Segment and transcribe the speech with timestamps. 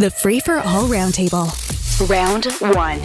[0.00, 1.52] The Free for All Roundtable.
[2.08, 3.00] Round one.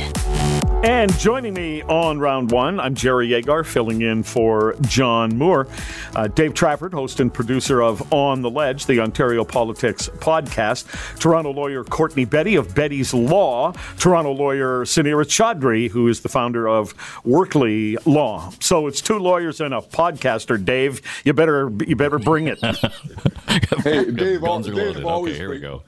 [0.86, 5.67] And joining me on round one, I'm Jerry Agar, filling in for John Moore.
[6.16, 11.20] Uh, Dave Trafford, host and producer of On the Ledge, the Ontario Politics podcast.
[11.20, 13.73] Toronto lawyer Courtney Betty of Betty's Law.
[13.98, 16.93] Toronto lawyer Sunira Chaudhri, who is the founder of
[17.25, 18.54] Workley Law.
[18.62, 20.64] So it's two lawyers and a podcaster.
[20.64, 22.59] Dave, you better you better bring it.
[23.84, 25.04] hey, Dave, Guns are Dave loaded.
[25.04, 25.84] always Okay, here we go.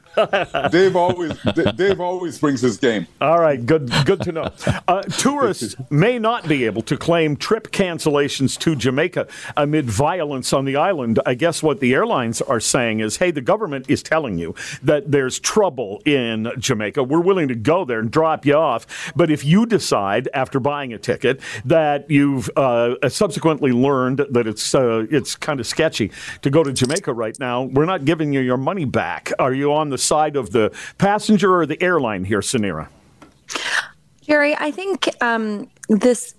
[0.72, 1.38] Dave always
[1.76, 3.08] Dave always brings his game.
[3.22, 4.52] All right, good, good to know.
[4.88, 10.66] Uh, tourists may not be able to claim trip cancellations to Jamaica amid violence on
[10.66, 11.20] the island.
[11.26, 15.12] I guess what the airlines are saying is, hey, the government is telling you that
[15.12, 17.04] there's trouble in Jamaica.
[17.04, 20.94] We're willing to go there and drop you off, but if you decide after buying
[20.94, 26.50] a ticket that you've uh, subsequently learned that it's uh, it's kind of sketchy to
[26.50, 29.32] go to Jamaica right now, we're not giving you your money back.
[29.40, 32.88] Are you on the side of the passenger or the airline here, Sunira?
[34.22, 36.34] Jerry, I think um, this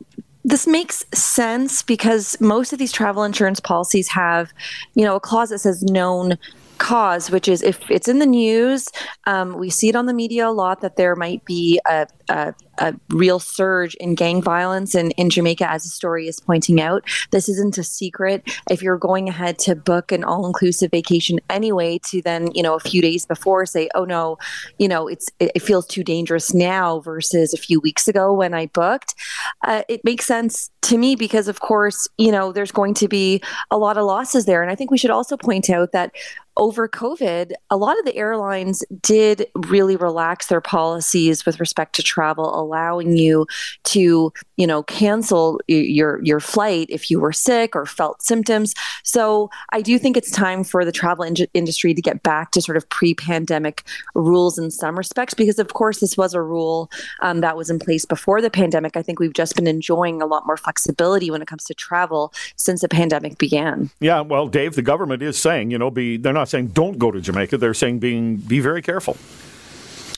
[0.45, 4.53] this makes sense because most of these travel insurance policies have,
[4.95, 6.39] you know, a clause that says known
[6.79, 8.89] cause, which is if it's in the news,
[9.27, 12.55] um, we see it on the media a lot that there might be a, a,
[12.79, 17.05] a real surge in gang violence in, in Jamaica, as the story is pointing out.
[17.31, 18.43] This isn't a secret.
[18.71, 22.75] If you're going ahead to book an all inclusive vacation anyway, to then, you know,
[22.75, 24.39] a few days before say, oh no,
[24.79, 28.55] you know, it's it, it feels too dangerous now versus a few weeks ago when
[28.55, 29.15] I booked,
[29.63, 33.43] uh, it makes sense to me because, of course, you know, there's going to be
[33.71, 34.63] a lot of losses there.
[34.63, 36.13] And I think we should also point out that
[36.57, 42.03] over COVID, a lot of the airlines did really relax their policies with respect to
[42.03, 43.47] travel, allowing you
[43.85, 48.75] to, you know, cancel your your flight if you were sick or felt symptoms.
[49.03, 52.61] So I do think it's time for the travel in- industry to get back to
[52.61, 56.91] sort of pre-pandemic rules in some respects, because of course this was a rule
[57.23, 58.97] um, that was in place before the pandemic.
[58.97, 62.33] I think we've just been enjoying a lot more flexibility when it comes to travel
[62.57, 63.91] since the pandemic began.
[64.01, 67.11] Yeah, well, Dave, the government is saying, you know, be they're not saying don't go
[67.11, 67.57] to Jamaica.
[67.57, 69.17] They're saying being be very careful.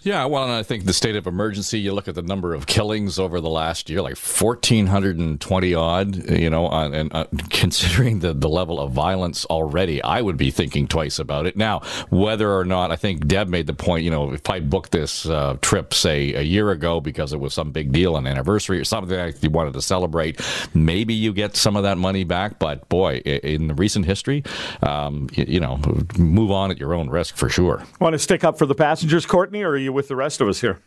[0.02, 2.66] Yeah, well, and I think the state of emergency, you look at the number of
[2.66, 8.48] killings over the last year, like 1,420 odd, you know, and uh, considering the, the
[8.48, 11.54] level of violence already, I would be thinking twice about it.
[11.54, 14.92] Now, whether or not, I think Deb made the point, you know, if I booked
[14.92, 18.80] this uh, trip, say, a year ago because it was some big deal, an anniversary
[18.80, 20.40] or something that you wanted to celebrate,
[20.72, 22.58] maybe you get some of that money back.
[22.58, 24.44] But boy, in the recent history,
[24.82, 25.78] um, you, you know,
[26.16, 27.84] move on at your own risk for sure.
[28.00, 30.48] Want to stick up for the passengers, Courtney, or are you with the rest of
[30.48, 30.80] us here?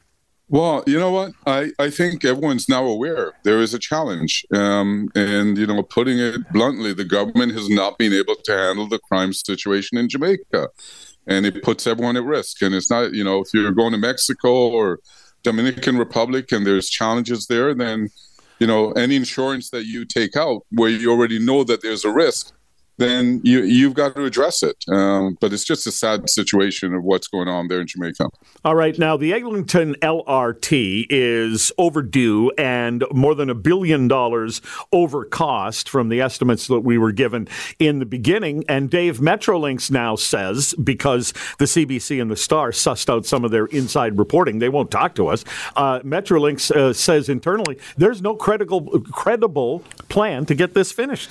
[0.50, 1.32] Well, you know what?
[1.48, 4.46] I, I think everyone's now aware there is a challenge.
[4.54, 8.88] Um, and, you know, putting it bluntly, the government has not been able to handle
[8.88, 10.70] the crime situation in Jamaica.
[11.26, 12.62] And it puts everyone at risk.
[12.62, 15.00] And it's not, you know, if you're going to Mexico or
[15.44, 18.10] Dominican Republic and there's challenges there, then,
[18.60, 22.12] you know, any insurance that you take out where you already know that there's a
[22.12, 22.54] risk,
[22.98, 24.84] then you, you've got to address it.
[24.88, 28.30] Um, but it's just a sad situation of what's going on there in Jamaica.
[28.64, 34.62] All right, now the Eglinton LRT is overdue and more than a billion dollars
[34.92, 37.48] over cost from the estimates that we were given
[37.80, 38.64] in the beginning.
[38.70, 43.52] And Dave Metrolinx now says, because the CBC and the Star sussed out some of
[43.52, 45.44] their inside reporting, they won't talk to us.
[45.76, 49.80] Uh, Metrolinx uh, says internally there's no credible, credible
[50.10, 51.30] plan to get this finished.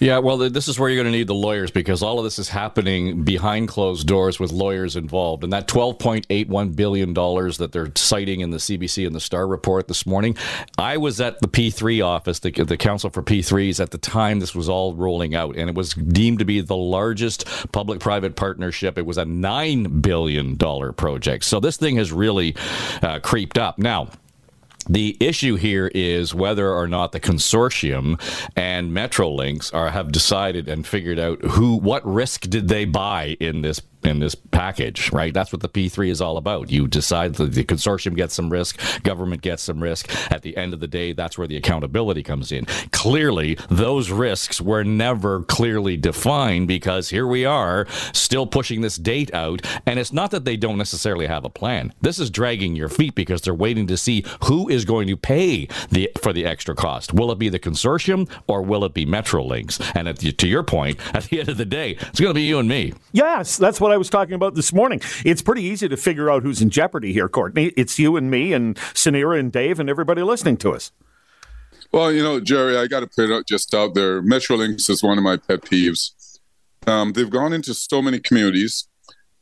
[0.00, 2.38] Yeah, well, this is where you're going to need the lawyers because all of this
[2.38, 5.44] is happening behind closed doors with lawyers involved.
[5.44, 10.06] And that $12.81 billion that they're citing in the CBC and the Star report this
[10.06, 10.38] morning,
[10.78, 14.54] I was at the P3 office, the, the Council for P3s, at the time this
[14.54, 15.54] was all rolling out.
[15.58, 18.96] And it was deemed to be the largest public private partnership.
[18.96, 21.44] It was a $9 billion project.
[21.44, 22.56] So this thing has really
[23.02, 23.78] uh, creeped up.
[23.78, 24.08] Now,
[24.88, 28.20] the issue here is whether or not the consortium
[28.56, 33.62] and Metrolinx are have decided and figured out who what risk did they buy in
[33.62, 35.32] this in this package, right?
[35.32, 36.70] That's what the P3 is all about.
[36.70, 40.10] You decide that the consortium gets some risk, government gets some risk.
[40.32, 42.64] At the end of the day, that's where the accountability comes in.
[42.92, 49.32] Clearly, those risks were never clearly defined because here we are still pushing this date
[49.34, 49.62] out.
[49.86, 51.92] And it's not that they don't necessarily have a plan.
[52.00, 55.68] This is dragging your feet because they're waiting to see who is going to pay
[55.90, 57.12] the for the extra cost.
[57.12, 59.80] Will it be the consortium or will it be Metrolinx?
[59.94, 62.42] And the, to your point, at the end of the day, it's going to be
[62.42, 62.92] you and me.
[63.12, 65.00] Yes, that's what I was talking about this morning.
[65.24, 67.72] It's pretty easy to figure out who's in jeopardy here, Courtney.
[67.76, 70.92] It's you and me and Sunira and Dave and everybody listening to us.
[71.92, 74.22] Well, you know, Jerry, I got to put it out just out there.
[74.22, 76.12] Metrolinx is one of my pet peeves.
[76.86, 78.86] Um, they've gone into so many communities.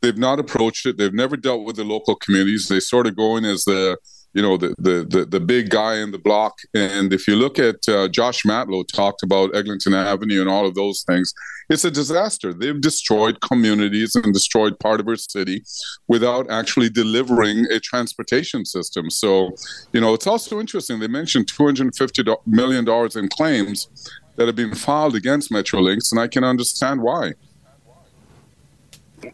[0.01, 0.97] they've not approached it.
[0.97, 2.67] They've never dealt with the local communities.
[2.67, 3.97] They sort of go in as the
[4.33, 6.59] you know the the the, the big guy in the block.
[6.73, 10.75] And if you look at uh, Josh Matlow talked about Eglinton Avenue and all of
[10.75, 11.33] those things,
[11.69, 12.53] it's a disaster.
[12.53, 15.63] They've destroyed communities and destroyed part of our city
[16.07, 19.09] without actually delivering a transportation system.
[19.09, 19.51] So,
[19.93, 20.99] you know, it's also interesting.
[20.99, 23.87] They mentioned 250 million dollars in claims
[24.35, 27.33] that have been filed against Metrolinx, and I can understand why.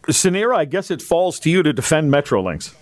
[0.08, 2.74] Sunira, I guess it falls to you to defend Metrolinx.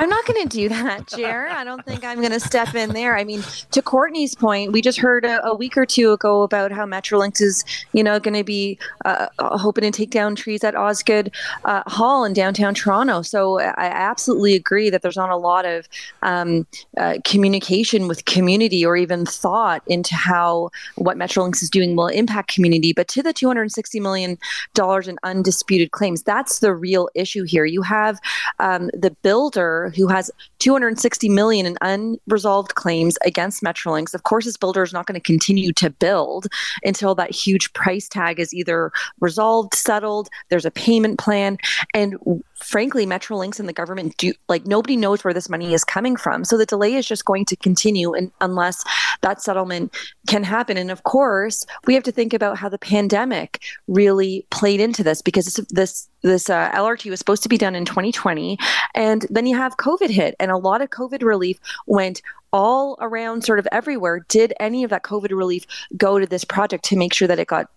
[0.00, 1.46] I'm not going to do that, Jer.
[1.48, 3.18] I don't think I'm going to step in there.
[3.18, 3.42] I mean,
[3.72, 7.42] to Courtney's point, we just heard a, a week or two ago about how Metrolinx
[7.42, 7.62] is,
[7.92, 11.30] you know, going to be uh, uh, hoping to take down trees at Osgoode
[11.66, 13.20] uh, Hall in downtown Toronto.
[13.20, 15.86] So I absolutely agree that there's not a lot of
[16.22, 22.06] um, uh, communication with community or even thought into how what Metrolinx is doing will
[22.06, 22.94] impact community.
[22.94, 24.38] But to the 260 million
[24.72, 27.66] dollars in undisputed claims, that's the real issue here.
[27.66, 28.18] You have
[28.60, 34.14] um, the builder who has 260 million in unresolved claims against Metrolinx.
[34.14, 36.46] Of course, this builder is not going to continue to build
[36.84, 41.58] until that huge price tag is either resolved, settled, there's a payment plan,
[41.94, 42.16] and
[42.62, 46.44] frankly, Metrolinx and the government do like nobody knows where this money is coming from.
[46.44, 48.84] So the delay is just going to continue and, unless
[49.22, 49.94] that settlement
[50.28, 50.76] can happen.
[50.76, 55.22] And of course, we have to think about how the pandemic really played into this
[55.22, 58.58] because this this, this uh, LRT was supposed to be done in 2020,
[58.94, 63.44] and then you have COVID hit, and a lot of COVID relief went all around
[63.44, 64.24] sort of everywhere.
[64.28, 65.66] Did any of that COVID relief
[65.96, 67.70] go to this project to make sure that it got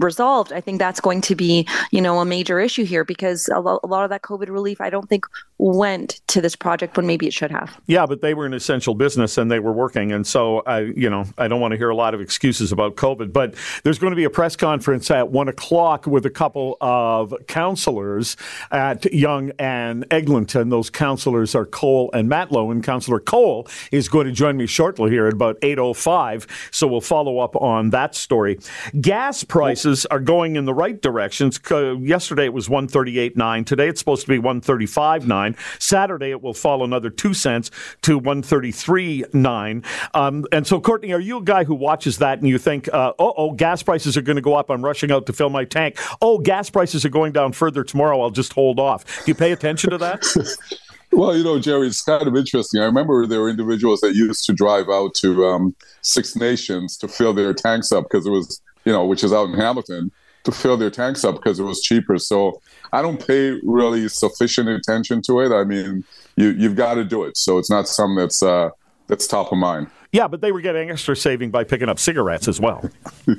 [0.00, 3.60] resolved, I think that's going to be, you know, a major issue here because a,
[3.60, 5.26] lo- a, lot of that COVID relief, I don't think
[5.58, 7.78] went to this project when maybe it should have.
[7.86, 11.10] Yeah, but they were an essential business and they were working, and so I, you
[11.10, 13.32] know, I don't want to hear a lot of excuses about COVID.
[13.32, 13.54] But
[13.84, 18.36] there's going to be a press conference at one o'clock with a couple of counselors
[18.70, 20.70] at Yonge and Eglinton.
[20.70, 25.10] Those counselors are Cole and Matlow, and Councillor Cole is going to join me shortly
[25.10, 26.46] here at about 8:05.
[26.70, 28.58] So we'll follow up on that story.
[29.00, 29.44] Gas
[29.90, 31.58] prices are going in the right directions.
[31.70, 33.66] Yesterday it was 138.9.
[33.66, 35.56] Today it's supposed to be 135.9.
[35.80, 37.70] Saturday it will fall another two cents
[38.02, 39.84] to 133.9.
[40.14, 43.12] Um, and so, Courtney, are you a guy who watches that and you think, uh,
[43.18, 44.70] oh, oh, gas prices are going to go up.
[44.70, 45.98] I'm rushing out to fill my tank.
[46.22, 48.20] Oh, gas prices are going down further tomorrow.
[48.20, 49.04] I'll just hold off.
[49.04, 50.24] Do you pay attention to that?
[51.12, 52.80] Well, you know, Jerry, it's kind of interesting.
[52.80, 57.08] I remember there were individuals that used to drive out to um, Six Nations to
[57.08, 60.10] fill their tanks up because it was you know, which is out in Hamilton,
[60.42, 62.18] to fill their tanks up because it was cheaper.
[62.18, 62.60] So
[62.92, 65.52] I don't pay really sufficient attention to it.
[65.52, 66.02] I mean,
[66.34, 67.36] you you've got to do it.
[67.36, 68.70] So it's not something that's uh,
[69.06, 69.86] that's top of mind.
[70.10, 72.90] Yeah, but they were getting extra saving by picking up cigarettes as well.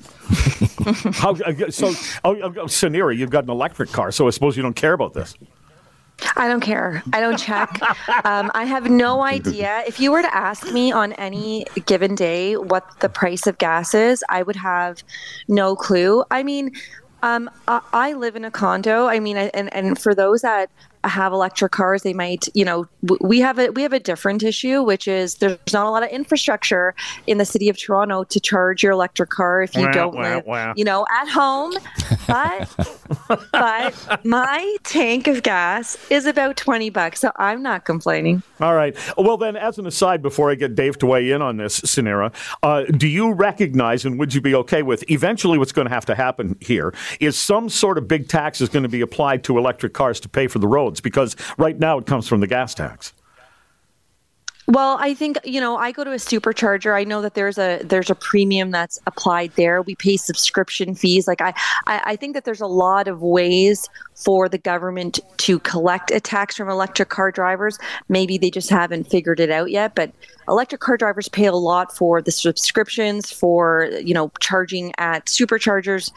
[1.16, 1.88] How, uh, so,
[2.24, 5.14] oh, oh, Sunira, you've got an electric car, so I suppose you don't care about
[5.14, 5.36] this.
[6.36, 7.04] I don't care.
[7.14, 7.82] I don't check.
[8.26, 9.84] um, I have no idea.
[9.88, 13.94] If you were to ask me on any given day what the price of gas
[13.94, 15.04] is, I would have
[15.48, 16.24] no clue.
[16.32, 16.72] I mean,
[17.24, 19.08] um, I, I live in a condo.
[19.08, 20.70] I mean, and, and for those that
[21.04, 22.88] have electric cars they might you know
[23.20, 26.10] we have a we have a different issue which is there's not a lot of
[26.10, 26.94] infrastructure
[27.28, 30.44] in the city of toronto to charge your electric car if you don't live
[30.76, 31.74] you know at home.
[32.28, 33.00] But
[33.52, 38.44] but my tank of gas is about 20 bucks so i'm not complaining.
[38.60, 38.96] All right.
[39.18, 42.34] Well then as an aside before i get dave to weigh in on this Sunira,
[42.64, 46.06] uh, do you recognize and would you be okay with eventually what's going to have
[46.06, 49.58] to happen here is some sort of big tax is going to be applied to
[49.58, 52.48] electric cars to pay for the road roads because right now it comes from the
[52.48, 53.14] gas tax.
[54.68, 56.96] Well, I think you know I go to a supercharger.
[56.96, 59.82] I know that there's a there's a premium that's applied there.
[59.82, 61.28] We pay subscription fees.
[61.28, 61.54] Like I,
[61.88, 66.20] I, I think that there's a lot of ways for the government to collect a
[66.22, 67.80] tax from electric car drivers.
[68.08, 69.96] Maybe they just haven't figured it out yet.
[69.96, 70.14] But
[70.48, 76.12] electric car drivers pay a lot for the subscriptions, for you know charging at superchargers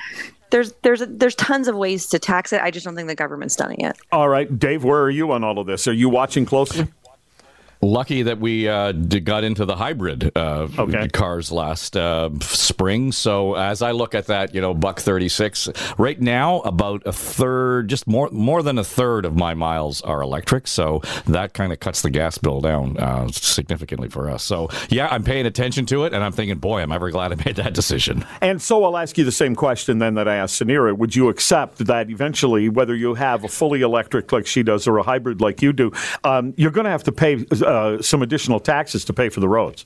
[0.54, 2.60] there's there's there's tons of ways to tax it.
[2.62, 3.98] I just don't think the government's done it yet.
[4.12, 5.88] All right, Dave, where are you on all of this?
[5.88, 6.86] Are you watching closely?
[7.84, 11.06] Lucky that we uh, got into the hybrid uh, okay.
[11.08, 13.12] cars last uh, spring.
[13.12, 17.12] So as I look at that, you know, buck thirty six right now, about a
[17.12, 20.66] third, just more more than a third of my miles are electric.
[20.66, 24.42] So that kind of cuts the gas bill down uh, significantly for us.
[24.42, 27.36] So yeah, I'm paying attention to it, and I'm thinking, boy, I'm ever glad I
[27.44, 28.24] made that decision.
[28.40, 30.96] And so I'll ask you the same question then that I asked Sunira.
[30.96, 34.96] Would you accept that eventually, whether you have a fully electric like she does or
[34.96, 35.92] a hybrid like you do,
[36.24, 39.48] um, you're going to have to pay uh, some additional taxes to pay for the
[39.48, 39.84] roads.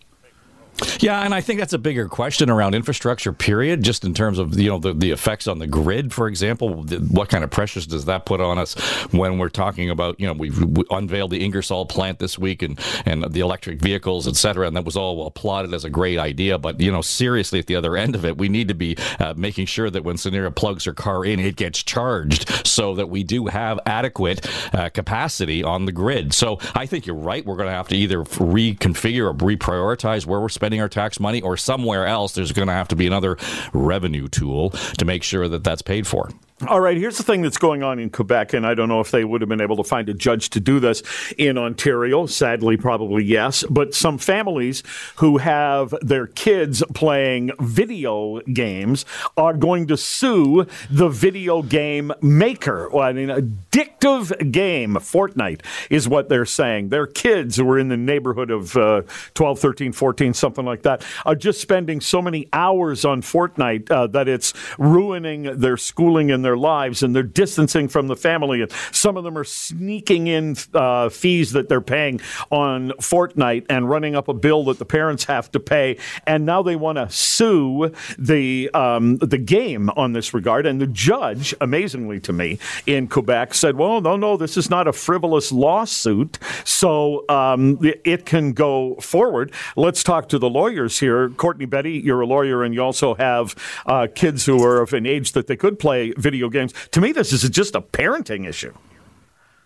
[1.01, 3.33] Yeah, and I think that's a bigger question around infrastructure.
[3.33, 3.83] Period.
[3.83, 7.29] Just in terms of you know the, the effects on the grid, for example, what
[7.29, 8.75] kind of pressures does that put on us
[9.13, 12.79] when we're talking about you know we've we unveiled the Ingersoll plant this week and
[13.07, 16.59] and the electric vehicles, et cetera, and that was all applauded as a great idea.
[16.59, 19.35] But you know seriously, at the other end of it, we need to be uh,
[19.37, 23.23] making sure that when Sunira plugs her car in, it gets charged so that we
[23.25, 26.33] do have adequate uh, capacity on the grid.
[26.33, 27.45] So I think you're right.
[27.45, 31.41] We're going to have to either reconfigure or reprioritize where we're spending our tax money,
[31.41, 33.37] or somewhere else there's going to have to be another
[33.73, 36.31] revenue tool to make sure that that's paid for.
[36.67, 39.13] All right, here's the thing that's going on in Quebec, and I don't know if
[39.13, 41.05] they would have been able to find a judge to do this
[41.39, 42.27] in Ontario.
[42.27, 43.63] Sadly, probably yes.
[43.71, 44.83] But some families
[45.17, 49.05] who have their kids playing video games
[49.37, 52.89] are going to sue the video game maker.
[52.93, 55.61] Well, I mean, addictive game, Fortnite,
[55.91, 56.89] is what they're saying.
[56.89, 59.03] Their kids who are in the neighborhood of uh,
[59.35, 64.09] 12, 13, 14, something like that, are just spending so many hours on Fortnite uh,
[64.09, 68.63] that it's ruining their schooling and their lives and they're distancing from the family.
[68.63, 73.89] And some of them are sneaking in uh, fees that they're paying on Fortnite and
[73.89, 75.99] running up a bill that the parents have to pay.
[76.27, 80.67] And now they want to sue the um, the game on this regard.
[80.67, 84.87] And the judge, amazingly to me, in Quebec said, "Well, no, no, this is not
[84.87, 91.29] a frivolous lawsuit, so um, it can go forward." Let's talk to the lawyers here.
[91.31, 93.55] Courtney Betty, you're a lawyer, and you also have
[93.87, 96.73] uh, kids who are of an age that they could play video video games.
[96.93, 98.73] To me, this is just a parenting issue.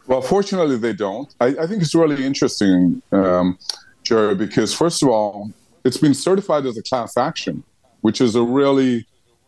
[0.07, 1.33] Well, fortunately, they don't.
[1.41, 3.59] I, I think it's really interesting, um,
[4.03, 5.51] Jerry, because first of all,
[5.85, 7.63] it's been certified as a class action,
[8.01, 9.07] which is a really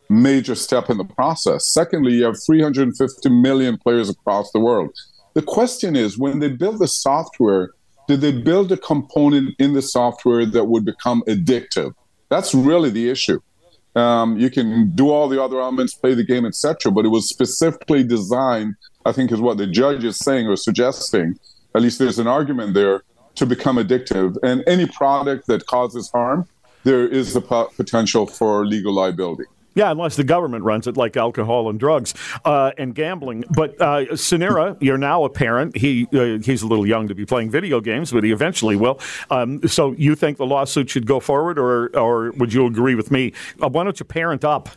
[0.09, 1.73] major step in the process.
[1.73, 4.95] Secondly, you have 350 million players across the world.
[5.33, 7.71] The question is when they build the software,
[8.07, 11.95] did they build a component in the software that would become addictive?
[12.29, 13.41] That's really the issue.
[13.95, 16.91] Um, you can do all the other elements, play the game, etc.
[16.91, 18.75] But it was specifically designed,
[19.05, 21.39] I think, is what the judge is saying or suggesting.
[21.75, 23.03] At least there's an argument there
[23.37, 24.37] to become addictive.
[24.43, 26.49] And any product that causes harm,
[26.85, 29.45] there is the potential for legal liability.
[29.75, 32.15] Yeah, unless the government runs it, like alcohol and drugs
[32.45, 33.45] uh, and gambling.
[33.51, 35.77] But uh, Sunira, you're now a parent.
[35.77, 39.01] He uh, he's a little young to be playing video games, but he eventually will.
[39.31, 43.11] Um, so you think the lawsuit should go forward, or or would you agree with
[43.11, 43.33] me?
[43.63, 44.69] Uh, why don't you parent up?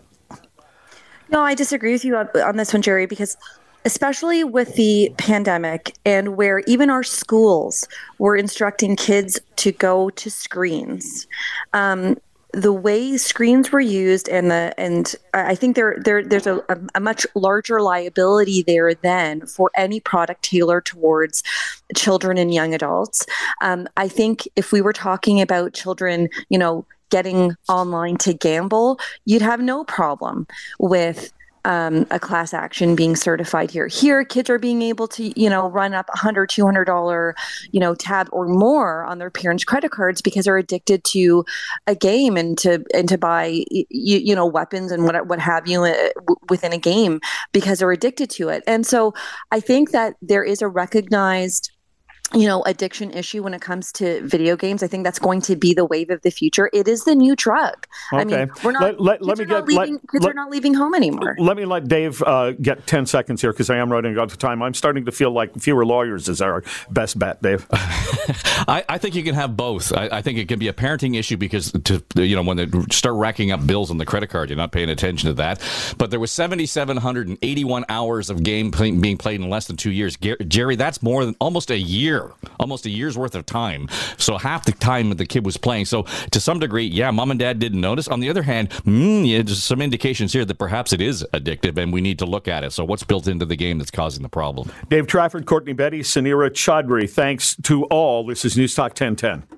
[1.29, 3.37] No, I disagree with you on, on this one, Jerry, because
[3.85, 7.87] especially with the pandemic and where even our schools
[8.17, 11.25] were instructing kids to go to screens.
[11.73, 12.17] Um,
[12.57, 16.63] the way screens were used and the and I think there there there's a,
[16.95, 21.43] a, much larger liability there then for any product tailored towards
[21.95, 23.27] children and young adults.
[23.61, 28.99] Um, I think if we were talking about children, you know, getting online to gamble,
[29.25, 30.47] you'd have no problem
[30.79, 31.31] with
[31.67, 33.87] um, a class action being certified here.
[33.87, 37.35] Here, kids are being able to, you know, run up a hundred, two hundred dollar,
[37.71, 41.43] you know, tab or more on their parents' credit cards because they're addicted to
[41.85, 45.67] a game and to and to buy, you, you know, weapons and what what have
[45.67, 46.09] you uh,
[46.49, 47.19] within a game
[47.51, 48.63] because they're addicted to it.
[48.65, 49.13] And so,
[49.51, 51.71] I think that there is a recognized
[52.33, 55.55] you know addiction issue when it comes to video games i think that's going to
[55.55, 56.69] be the wave of the future.
[56.73, 57.87] It is the new drug.
[58.11, 58.21] Okay.
[58.21, 60.49] i mean we're not let, let, let me get leaving, let, kids let, are not
[60.49, 61.35] leaving home anymore.
[61.39, 64.37] Let me let dave uh, get 10 seconds here because i am running out of
[64.37, 64.61] time.
[64.61, 67.65] I'm starting to feel like fewer lawyers is our best bet dave.
[67.71, 69.93] I, I, think you can have both.
[69.93, 72.67] I, I, think it can be a parenting issue because to you know when they
[72.91, 75.61] start racking up bills on the credit card you're not paying attention to that.
[75.97, 80.17] But there was 7781 hours of game play, being played in less than two years.
[80.17, 83.87] Jerry that's more than almost a year year, almost a year's worth of time.
[84.17, 85.85] So half the time the kid was playing.
[85.85, 88.07] So to some degree, yeah, mom and dad didn't notice.
[88.07, 91.77] On the other hand, mm, yeah, there's some indications here that perhaps it is addictive
[91.77, 92.71] and we need to look at it.
[92.71, 94.71] So what's built into the game that's causing the problem?
[94.89, 98.25] Dave Trafford, Courtney Betty, Sunira Chaudhri, thanks to all.
[98.25, 99.56] This is News Talk 1010.